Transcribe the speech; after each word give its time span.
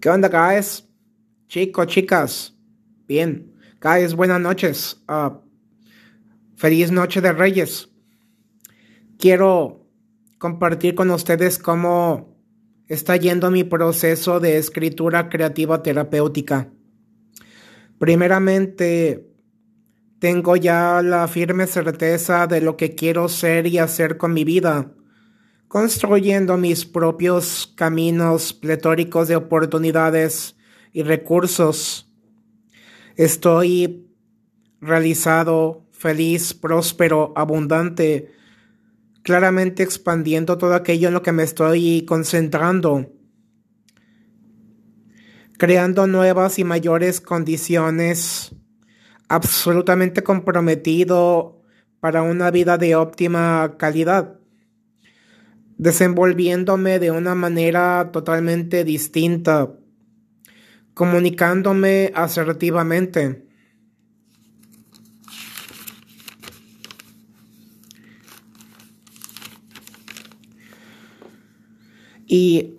¿Qué 0.00 0.10
onda, 0.10 0.28
guys? 0.28 0.88
Chicos, 1.48 1.88
chicas. 1.88 2.54
Bien. 3.08 3.52
Guys, 3.82 4.14
buenas 4.14 4.40
noches. 4.40 5.02
Ah, 5.08 5.40
feliz 6.54 6.92
noche 6.92 7.20
de 7.20 7.32
Reyes. 7.32 7.88
Quiero 9.18 9.88
compartir 10.38 10.94
con 10.94 11.10
ustedes 11.10 11.58
cómo 11.58 12.36
está 12.86 13.16
yendo 13.16 13.50
mi 13.50 13.64
proceso 13.64 14.38
de 14.38 14.58
escritura 14.58 15.28
creativa 15.28 15.82
terapéutica. 15.82 16.70
Primeramente, 17.98 19.28
tengo 20.20 20.54
ya 20.54 21.02
la 21.02 21.26
firme 21.26 21.66
certeza 21.66 22.46
de 22.46 22.60
lo 22.60 22.76
que 22.76 22.94
quiero 22.94 23.28
ser 23.28 23.66
y 23.66 23.78
hacer 23.78 24.16
con 24.16 24.32
mi 24.32 24.44
vida 24.44 24.94
construyendo 25.68 26.56
mis 26.56 26.86
propios 26.86 27.72
caminos 27.76 28.54
pletóricos 28.54 29.28
de 29.28 29.36
oportunidades 29.36 30.56
y 30.92 31.02
recursos. 31.02 32.10
Estoy 33.16 34.08
realizado, 34.80 35.86
feliz, 35.90 36.54
próspero, 36.54 37.34
abundante, 37.36 38.32
claramente 39.22 39.82
expandiendo 39.82 40.56
todo 40.56 40.74
aquello 40.74 41.08
en 41.08 41.14
lo 41.14 41.22
que 41.22 41.32
me 41.32 41.42
estoy 41.42 42.06
concentrando, 42.06 43.12
creando 45.58 46.06
nuevas 46.06 46.58
y 46.58 46.64
mayores 46.64 47.20
condiciones, 47.20 48.54
absolutamente 49.28 50.22
comprometido 50.22 51.60
para 52.00 52.22
una 52.22 52.50
vida 52.50 52.78
de 52.78 52.94
óptima 52.94 53.74
calidad 53.76 54.38
desenvolviéndome 55.78 56.98
de 56.98 57.12
una 57.12 57.36
manera 57.36 58.10
totalmente 58.12 58.84
distinta, 58.84 59.72
comunicándome 60.92 62.12
asertivamente. 62.14 63.44
Y 72.26 72.74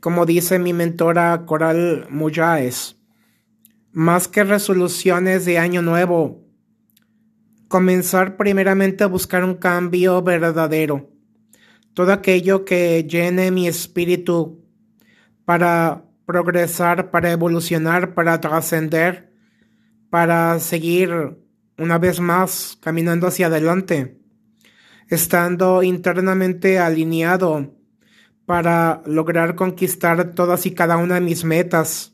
como 0.00 0.26
dice 0.26 0.58
mi 0.58 0.72
mentora 0.72 1.46
Coral 1.46 2.06
Muyáez, 2.10 2.96
más 3.90 4.28
que 4.28 4.44
resoluciones 4.44 5.46
de 5.46 5.58
año 5.58 5.80
nuevo, 5.80 6.44
comenzar 7.68 8.36
primeramente 8.36 9.02
a 9.02 9.08
buscar 9.08 9.42
un 9.44 9.54
cambio 9.54 10.22
verdadero 10.22 11.13
todo 11.94 12.12
aquello 12.12 12.64
que 12.64 13.04
llene 13.04 13.50
mi 13.50 13.68
espíritu 13.68 14.60
para 15.44 16.04
progresar, 16.26 17.10
para 17.10 17.30
evolucionar, 17.30 18.14
para 18.14 18.40
trascender, 18.40 19.32
para 20.10 20.58
seguir 20.58 21.38
una 21.78 21.98
vez 21.98 22.20
más 22.20 22.78
caminando 22.80 23.26
hacia 23.28 23.46
adelante, 23.46 24.18
estando 25.08 25.82
internamente 25.82 26.78
alineado 26.78 27.74
para 28.44 29.02
lograr 29.06 29.54
conquistar 29.54 30.34
todas 30.34 30.66
y 30.66 30.72
cada 30.72 30.96
una 30.96 31.14
de 31.14 31.20
mis 31.20 31.44
metas. 31.44 32.12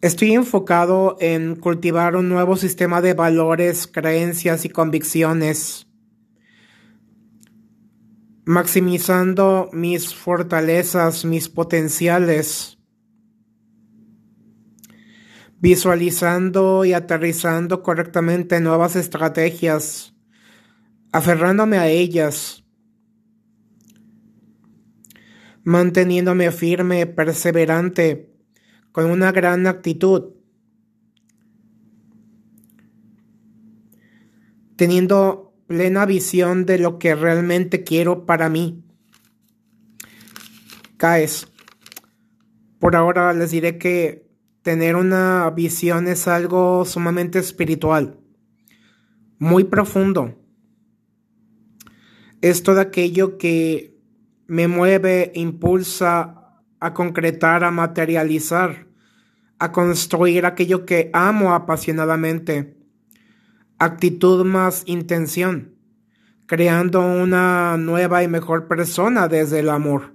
Estoy 0.00 0.32
enfocado 0.32 1.16
en 1.20 1.56
cultivar 1.56 2.16
un 2.16 2.28
nuevo 2.28 2.56
sistema 2.56 3.00
de 3.00 3.14
valores, 3.14 3.86
creencias 3.86 4.64
y 4.64 4.68
convicciones 4.68 5.83
maximizando 8.44 9.70
mis 9.72 10.14
fortalezas, 10.14 11.24
mis 11.24 11.48
potenciales, 11.48 12.78
visualizando 15.60 16.84
y 16.84 16.92
aterrizando 16.92 17.82
correctamente 17.82 18.60
nuevas 18.60 18.96
estrategias, 18.96 20.14
aferrándome 21.10 21.78
a 21.78 21.88
ellas, 21.88 22.64
manteniéndome 25.62 26.50
firme, 26.50 27.06
perseverante, 27.06 28.30
con 28.92 29.06
una 29.06 29.32
gran 29.32 29.66
actitud, 29.66 30.34
teniendo 34.76 35.53
plena 35.66 36.06
visión 36.06 36.66
de 36.66 36.78
lo 36.78 36.98
que 36.98 37.14
realmente 37.14 37.84
quiero 37.84 38.26
para 38.26 38.48
mí. 38.48 38.84
Caes. 40.96 41.48
Por 42.78 42.96
ahora 42.96 43.32
les 43.32 43.50
diré 43.50 43.78
que 43.78 44.28
tener 44.62 44.96
una 44.96 45.50
visión 45.50 46.06
es 46.08 46.28
algo 46.28 46.84
sumamente 46.84 47.38
espiritual, 47.38 48.18
muy 49.38 49.64
profundo. 49.64 50.38
Es 52.40 52.62
todo 52.62 52.80
aquello 52.80 53.38
que 53.38 53.98
me 54.46 54.68
mueve, 54.68 55.32
impulsa 55.34 56.60
a 56.78 56.92
concretar, 56.92 57.64
a 57.64 57.70
materializar, 57.70 58.86
a 59.58 59.72
construir 59.72 60.44
aquello 60.44 60.84
que 60.84 61.08
amo 61.14 61.54
apasionadamente 61.54 62.83
actitud 63.78 64.44
más 64.44 64.82
intención, 64.86 65.74
creando 66.46 67.00
una 67.00 67.76
nueva 67.76 68.22
y 68.22 68.28
mejor 68.28 68.68
persona 68.68 69.28
desde 69.28 69.60
el 69.60 69.70
amor. 69.70 70.13